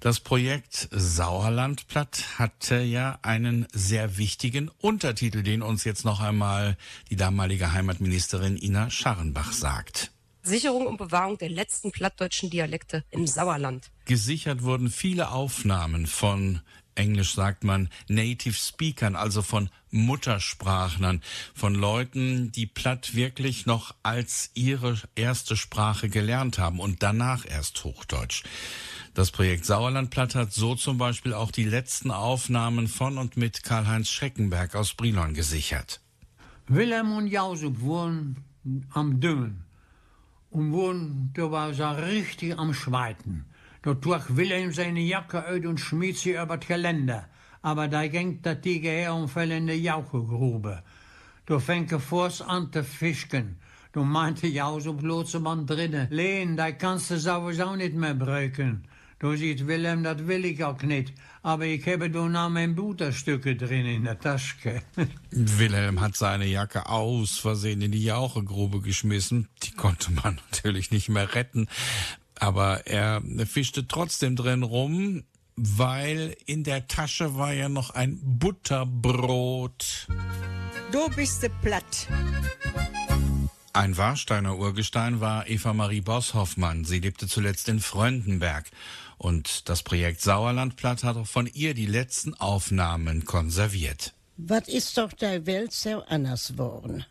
[0.00, 6.78] Das Projekt Sauerlandplatt hatte ja einen sehr wichtigen Untertitel, den uns jetzt noch einmal
[7.10, 10.12] die damalige Heimatministerin Ina Scharrenbach sagt.
[10.42, 13.90] Sicherung und Bewahrung der letzten plattdeutschen Dialekte im Sauerland.
[14.06, 16.62] Gesichert wurden viele Aufnahmen von
[16.94, 21.22] Englisch sagt man Native Speakern, also von Muttersprachlern,
[21.54, 27.84] von Leuten, die Platt wirklich noch als ihre erste Sprache gelernt haben und danach erst
[27.84, 28.44] Hochdeutsch.
[29.14, 34.08] Das Projekt Sauerlandplatt hat so zum Beispiel auch die letzten Aufnahmen von und mit Karl-Heinz
[34.08, 36.00] Schreckenberg aus Brilon gesichert.
[36.66, 38.44] Willem und Jausub wohnen
[38.94, 39.64] am Düngen
[40.50, 43.44] und wohnen, da war sie richtig am Schweiten.
[43.82, 47.26] Da trug Wilhelm seine Jacke aus und schmied sie über das Geländer.
[47.62, 50.82] Aber da ging das die Gehirnfälle in die Jauchegrube.
[51.46, 53.56] Da fängt er vors an zu fischen.
[53.92, 58.84] Da meinte Jausub bloß man drinnen, Lehn, da kannst du sowieso nicht mehr brücken.
[59.18, 61.14] Da sieht Willem, das will ich auch nicht.
[61.42, 64.82] Aber ich habe da noch mein Butterstücke drin in der Tasche.
[65.30, 69.48] Wilhelm hat seine Jacke aus Versehen in die Jauchegrube geschmissen.
[69.62, 71.68] Die konnte man natürlich nicht mehr retten.
[72.42, 75.22] Aber er fischte trotzdem drin rum,
[75.54, 80.08] weil in der Tasche war ja noch ein Butterbrot.
[80.90, 82.08] Du bist platt.
[83.72, 86.84] Ein Warsteiner Urgestein war Eva Marie Bosshoffmann.
[86.84, 88.68] Sie lebte zuletzt in Fröndenberg.
[89.18, 94.14] Und das Projekt Sauerlandplatt hat auch von ihr die letzten Aufnahmen konserviert.
[94.36, 97.04] Was ist doch der Welt so anders worden?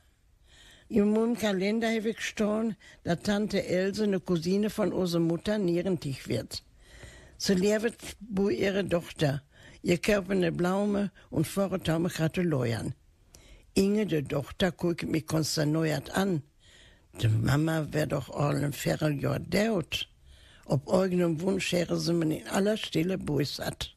[0.93, 2.75] Im Mondkalender habe ich gestanden,
[3.05, 6.65] dass Tante Else, eine Cousine von unserer Mutter, nierentig wird.
[7.37, 9.41] Sie lebt bei ihrer Tochter,
[9.83, 12.93] ihr Körper eine Blaume und vorher gratulieren.
[13.73, 16.43] Inge, die Tochter, guckt mich konsterniert an.
[17.21, 20.09] Die Mama wär doch all ein Vierteljahr deut.
[20.65, 23.95] Ob irgendeinem Wunsch hätte sie mir in aller Stille buissert.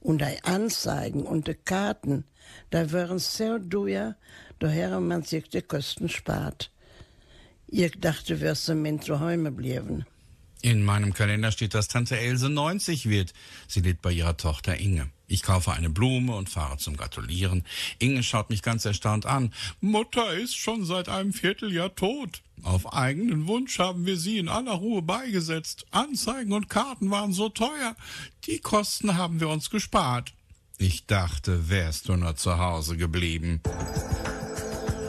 [0.00, 2.24] Und die Anzeigen und die Karten,
[2.70, 4.16] da wären so teuer,
[4.58, 6.70] da hätte man sich die Kosten spart.
[7.68, 10.04] Ich dachte, wirst du mir zu Hause bleiben.
[10.62, 13.32] In meinem Kalender steht, dass Tante Else 90 wird.
[13.68, 15.10] Sie lebt bei ihrer Tochter Inge.
[15.30, 17.64] Ich kaufe eine Blume und fahre zum Gratulieren.
[18.00, 19.54] Inge schaut mich ganz erstaunt an.
[19.80, 22.42] Mutter ist schon seit einem Vierteljahr tot.
[22.64, 25.86] Auf eigenen Wunsch haben wir sie in aller Ruhe beigesetzt.
[25.92, 27.94] Anzeigen und Karten waren so teuer.
[28.46, 30.34] Die Kosten haben wir uns gespart.
[30.78, 33.60] Ich dachte, wärst du nur zu Hause geblieben.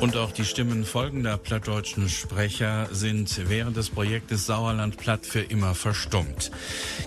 [0.01, 5.75] Und auch die Stimmen folgender plattdeutschen Sprecher sind während des Projektes Sauerland Platt für immer
[5.75, 6.49] verstummt.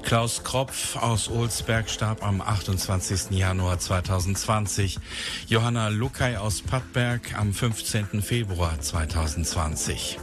[0.04, 3.36] Klaus Kropf aus Olsberg starb am 28.
[3.36, 5.00] Januar 2020.
[5.48, 8.22] Johanna Luckay aus Pattberg am 15.
[8.22, 10.18] Februar 2020.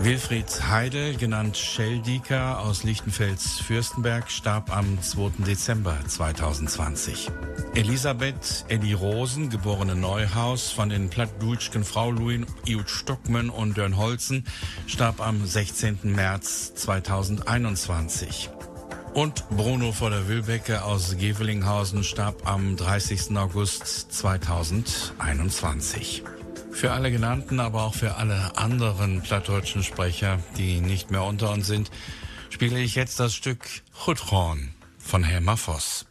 [0.00, 5.44] Wilfried Heidel, genannt Scheldieker aus Lichtenfels-Fürstenberg, starb am 2.
[5.44, 7.28] Dezember 2020.
[7.74, 14.46] Elisabeth Elli Rosen, geborene Neuhaus, von den plattdütschen Frauluin Iut Stockmann und Dörn Holzen,
[14.86, 15.98] starb am 16.
[16.04, 18.50] März 2021.
[19.14, 23.36] Und Bruno von der Wilbecke aus Gevelinghausen starb am 30.
[23.36, 26.22] August 2021.
[26.78, 31.66] Für alle genannten, aber auch für alle anderen plattdeutschen Sprecher, die nicht mehr unter uns
[31.66, 31.90] sind,
[32.50, 33.66] spiele ich jetzt das Stück
[34.04, 36.07] Chudron von Helma Voss.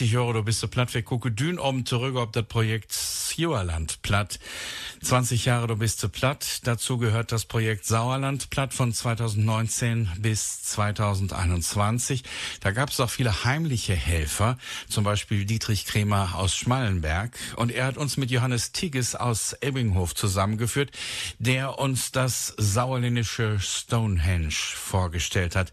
[0.00, 0.94] 20 Euro, du bist so platt.
[0.94, 4.38] Wir gucken dünn um zurück auf das Projekt Sauerland platt.
[5.02, 6.60] 20 Jahre, du bist so platt.
[6.64, 12.24] Dazu gehört das Projekt Sauerland platt von 2019 bis 2021.
[12.60, 14.56] Da gab es auch viele heimliche Helfer,
[14.88, 17.36] zum Beispiel Dietrich Kremer aus Schmallenberg.
[17.56, 20.92] Und er hat uns mit Johannes Tigges aus Ebbinghof zusammengeführt,
[21.38, 25.72] der uns das sauerländische Stonehenge vorgestellt hat.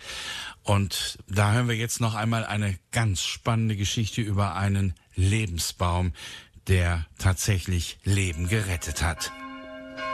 [0.67, 6.11] Und da hören wir jetzt noch einmal eine ganz spannende Geschichte über einen Lebensbaum,
[6.67, 9.31] der tatsächlich Leben gerettet hat.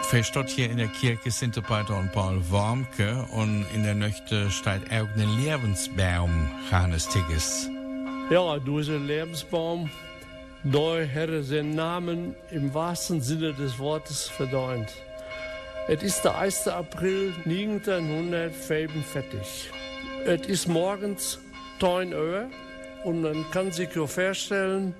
[0.04, 4.92] Versteht hier in der Kirche sind Peter und Paul Wormke und in der Nöchte steht
[4.92, 7.68] auch ein Lebensbaum, Johannes Tigges.
[8.30, 9.90] Ja, dieser Lebensbaum,
[10.64, 14.94] da hätte seinen Namen im wahrsten Sinne des Wortes verdient.
[15.88, 16.68] Es ist der 1.
[16.68, 19.72] April 1945.
[20.26, 21.38] Es ist morgens
[21.82, 22.50] 10 Uhr
[23.04, 24.96] und man kann sich ja vorstellen,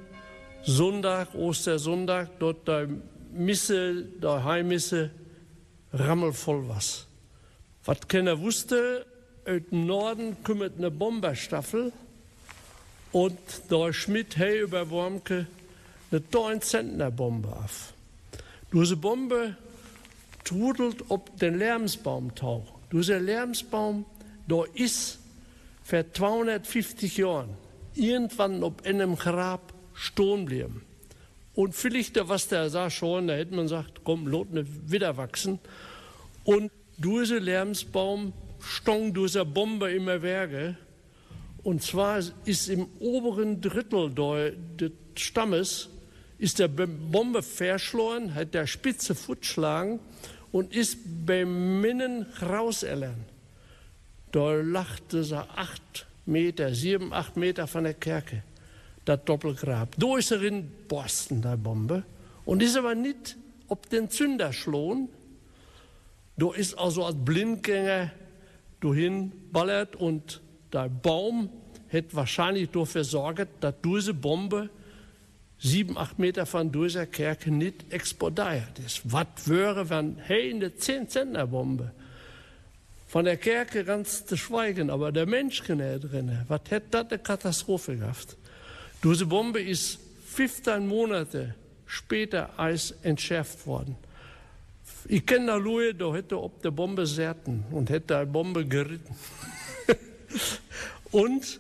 [0.64, 2.90] Sonntag, Ostersonntag, dort der
[3.32, 5.12] Misse, der Heimmisse,
[5.94, 7.08] rammelvoll was.
[7.86, 9.06] Was keiner wusste,
[9.46, 11.94] aus dem Norden kümmert eine Bomberstaffel
[13.14, 13.40] und
[13.72, 15.48] der Schmidt hey über Wormke
[16.12, 17.94] eine 9 Zentner Bombe auf.
[18.74, 19.56] Diese Bombe
[20.44, 22.74] trudelt ob den Lärmsbaum tauch.
[22.92, 24.06] Dieser Lärmsbaum,
[24.48, 25.20] da ist
[25.84, 27.58] vor 250 Jahren
[27.96, 30.84] irgendwann ob einem Grab stehen bleiben.
[31.56, 35.60] Und vielleicht, was der sah schon, da hätte man gesagt, komm, lot nicht wieder wachsen.
[36.44, 40.78] Und dieser Lärmsbaum stong dieser Bombe immer Werke.
[41.62, 45.90] Und zwar ist im oberen Drittel des Stammes
[46.40, 50.00] ist der Bombe verschloren, hat der Spitze futschlagen
[50.52, 53.33] und ist beim Minnen rauserlernt.
[54.34, 58.42] Da lachte sie acht Meter, sieben, acht Meter von der Kirche,
[59.06, 59.96] das Doppelgrab.
[59.98, 62.04] Da ist er in Boston, der Bombe.
[62.44, 65.10] Und ist aber nicht ob den Zünder schlohn.
[66.38, 68.12] Da ist also als Blindgänger
[68.82, 71.50] dahin ballert und der Baum
[71.88, 74.70] hätte wahrscheinlich dafür sorgt, dass diese Bombe
[75.60, 79.02] sieben, acht Meter von dieser Kerke nicht explodiert ist.
[79.12, 81.92] Was wäre, wenn hey, eine 10 Zentner Bombe
[83.14, 87.96] von der Kerke ganz zu schweigen, aber der Mensch drin, was hätte das eine Katastrophe
[87.96, 88.36] gehabt?
[89.04, 90.00] Diese Bombe ist
[90.30, 91.54] 15 Monate
[91.86, 93.96] später als entschärft worden.
[95.08, 99.16] Ich kenne da Louis, da hätte ob der Bombe serten und hätte eine Bombe geritten.
[101.12, 101.60] und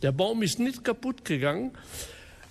[0.00, 1.72] der Baum ist nicht kaputt gegangen.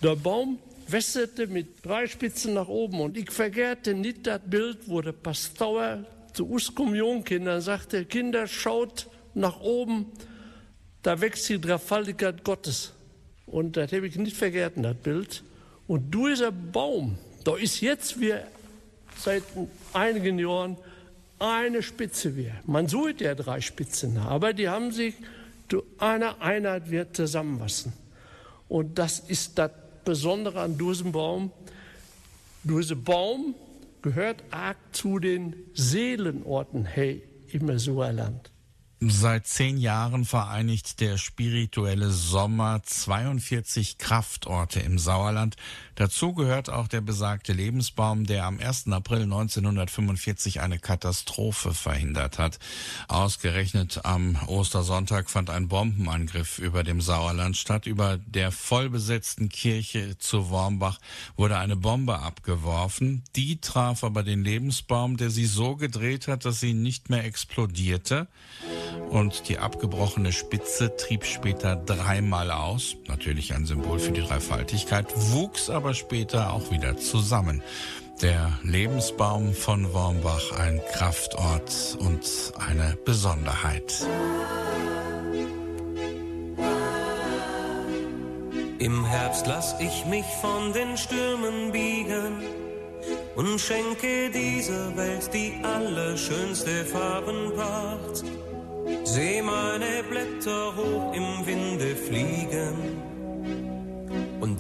[0.03, 5.01] Der Baum wässerte mit drei Spitzen nach oben und ich vergehrte nicht das Bild, wo
[5.01, 10.05] der Pastor zu uns Kommunionkindern sagte, Kinder, schaut nach oben,
[11.03, 12.93] da wächst die Dreifaltigkeit Gottes.
[13.45, 15.43] Und das habe ich nicht vergessen, das Bild.
[15.87, 18.33] Und dieser Baum, da ist jetzt wie
[19.17, 19.43] seit
[19.93, 20.77] einigen Jahren
[21.39, 22.51] eine Spitze wie.
[22.65, 25.15] Man sucht ja drei Spitzen, aber die haben sich
[25.69, 27.93] zu einer Einheit wird zusammenwachsen.
[28.69, 29.71] Und das ist das
[30.05, 31.51] Besondere an diesem Baum.
[32.63, 33.55] Dieser Baum
[34.01, 38.51] gehört arg zu den Seelenorten hey, im Sauerland.
[39.03, 45.55] Seit zehn Jahren vereinigt der spirituelle Sommer 42 Kraftorte im Sauerland.
[46.01, 48.87] Dazu gehört auch der besagte Lebensbaum, der am 1.
[48.87, 52.57] April 1945 eine Katastrophe verhindert hat.
[53.07, 57.85] Ausgerechnet am Ostersonntag fand ein Bombenangriff über dem Sauerland statt.
[57.85, 60.97] Über der vollbesetzten Kirche zu Wormbach
[61.37, 63.23] wurde eine Bombe abgeworfen.
[63.35, 68.27] Die traf aber den Lebensbaum, der sie so gedreht hat, dass sie nicht mehr explodierte
[69.11, 75.69] und die abgebrochene Spitze trieb später dreimal aus, natürlich ein Symbol für die Dreifaltigkeit, wuchs
[75.69, 77.61] aber später auch wieder zusammen.
[78.21, 82.21] Der Lebensbaum von Wormbach, ein Kraftort und
[82.57, 84.05] eine Besonderheit.
[88.77, 92.41] Im Herbst lass ich mich von den Stürmen biegen
[93.35, 98.23] und schenke dieser Welt die allerschönste Farbenpracht.
[99.03, 103.10] Seh meine Blätter hoch im Winde fliegen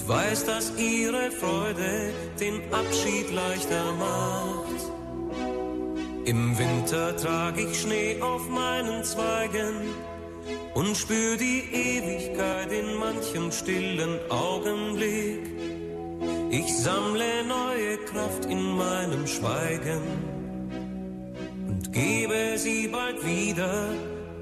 [0.07, 4.81] weiß, dass ihre Freude den Abschied leichter macht.
[6.25, 9.75] Im Winter trag ich Schnee auf meinen Zweigen
[10.73, 15.41] und spür die Ewigkeit in manchem stillen Augenblick.
[16.51, 20.01] Ich sammle neue Kraft in meinem Schweigen
[21.67, 23.89] und gebe sie bald wieder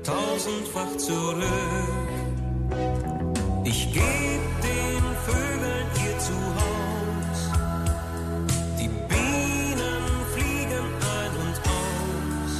[0.04, 1.44] tausendfach zurück.
[3.64, 4.89] Ich geb den
[8.80, 10.04] Die Bienen
[10.34, 12.54] fliegen ein und aus.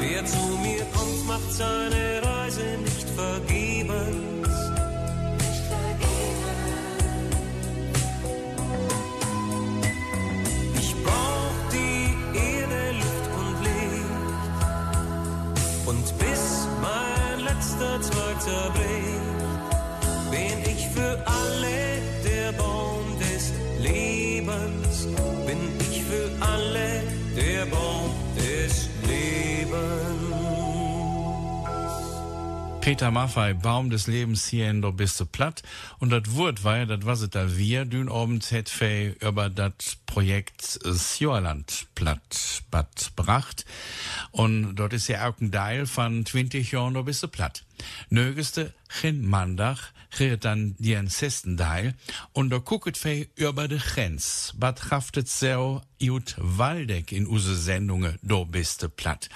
[0.00, 4.48] Wer zu mir kommt, macht seine Reise nicht vergebens.
[10.80, 14.56] Ich brauch die Erde, Luft und Licht
[15.86, 16.44] und bis
[16.82, 19.50] mein letzter Zweig zerbricht,
[20.30, 21.83] bin ich für alle
[25.46, 27.02] Bin ich für alle
[27.36, 30.34] der Baum des Lebens.
[32.80, 35.62] Peter Maffei, Baum des Lebens hier in der Biste Platt.
[35.98, 39.96] Und das Wort war ja, das was da wir dün abend het fei über das
[40.04, 43.64] Projekt Sjoerland platt bad bracht.
[44.32, 47.64] Und dort ist ja auch ein Teil von 20 Jahren der Biste Platt.
[48.10, 50.98] Nögeste, chin Mandach, redet dann die
[51.56, 51.94] Teil.
[52.32, 54.52] Und da gucket fei über de Grenz.
[54.56, 59.28] Bad haftet so jut Waldeck in use Sendungen do Biste Platt.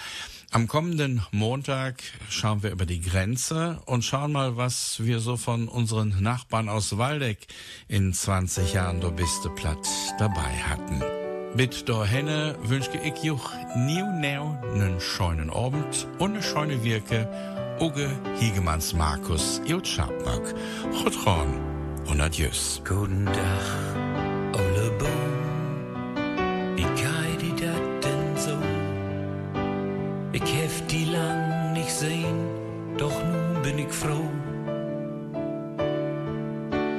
[0.51, 5.69] Am kommenden Montag schauen wir über die Grenze und schauen mal, was wir so von
[5.69, 7.47] unseren Nachbarn aus Waldeck
[7.87, 9.87] in 20 Jahren do biste platt
[10.19, 11.03] dabei hatten.
[11.55, 17.29] Mit do henne wünsche ich juch niu neu nen scheunen Abend und ne scheune Wirke
[17.81, 18.09] Uge
[18.41, 20.43] Hiegemanns Markus Jut Schabnack.
[20.93, 21.47] Chutron
[22.11, 22.83] und adieus.
[22.85, 23.67] Guten Tag,
[24.55, 26.75] Ole Boom.
[26.75, 28.57] Wie kai die dat denn so?
[30.33, 32.49] Ich hef die lang nicht sehen,
[32.97, 34.29] doch nun bin ich froh.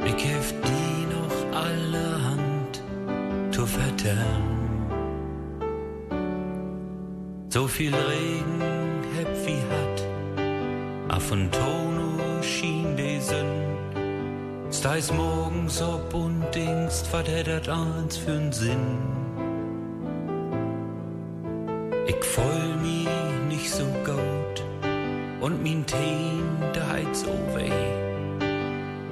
[0.05, 2.81] Ich hef die noch allerhand
[3.51, 4.59] zu vertellen.
[7.49, 8.61] So viel Regen
[9.17, 9.88] heb wie hat,
[11.19, 13.69] von en schien skin det søn.
[15.17, 18.97] Morgens ob und denkst, wat hätt dat eins für'n Sinn?
[22.07, 23.07] Ich voll mich
[23.49, 24.63] nicht so gut
[25.41, 26.43] und mein Teen
[26.73, 27.69] da heiz over.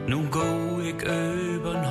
[0.08, 1.86] Nun go ich übern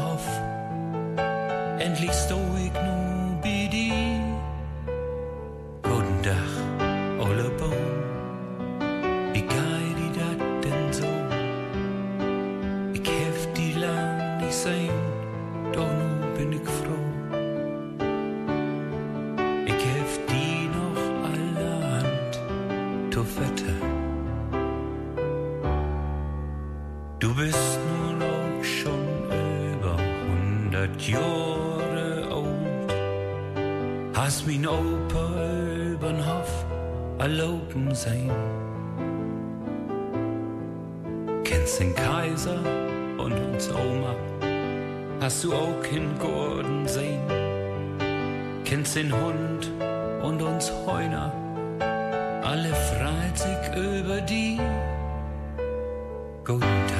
[38.06, 38.30] sehen.
[41.44, 42.58] Kennst den Kaiser
[43.18, 44.14] und uns Oma,
[45.20, 47.22] hast du auch in Gordon sehen.
[48.64, 49.70] Kennst den Hund
[50.22, 51.32] und uns Heuner,
[52.42, 54.60] alle freut sich über die.
[56.44, 56.95] Guten Tag.